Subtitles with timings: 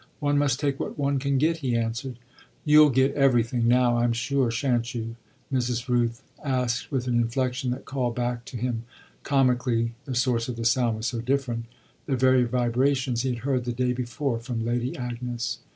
[0.19, 2.17] One must take what one can get," he answered.
[2.65, 5.15] "You'll get everything now, I'm sure, shan't you?"
[5.53, 5.87] Mrs.
[5.87, 8.83] Rooth asked with an inflexion that called back to him
[9.21, 11.65] comically the source of the sound was so different
[12.07, 15.59] the very vibrations he had heard the day before from Lady Agnes.